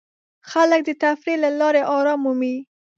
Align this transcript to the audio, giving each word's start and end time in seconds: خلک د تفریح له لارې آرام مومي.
خلک 0.51 0.81
د 0.87 0.91
تفریح 1.03 1.37
له 1.43 1.49
لارې 1.59 1.81
آرام 1.95 2.19
مومي. 2.23 2.55